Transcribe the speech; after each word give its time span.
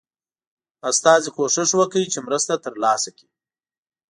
استازي 0.89 1.29
کوښښ 1.35 1.69
وکړ 1.79 2.01
چې 2.13 2.19
مرسته 2.27 2.53
ترلاسه 2.65 3.09
کړي. 3.17 3.29